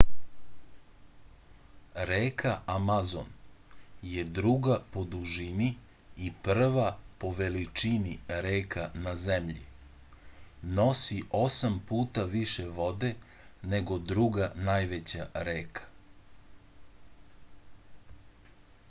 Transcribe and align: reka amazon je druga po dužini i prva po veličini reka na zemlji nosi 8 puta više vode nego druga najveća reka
reka 2.09 2.53
amazon 2.75 3.27
je 4.11 4.21
druga 4.37 4.77
po 4.95 5.01
dužini 5.15 5.67
i 6.27 6.29
prva 6.47 6.85
po 7.23 7.29
veličini 7.41 8.13
reka 8.47 8.85
na 9.05 9.13
zemlji 9.27 9.61
nosi 10.79 11.17
8 11.43 11.75
puta 11.91 12.25
više 12.35 12.65
vode 12.79 13.11
nego 13.75 13.99
druga 14.15 14.47
najveća 14.71 15.31
reka 15.51 15.89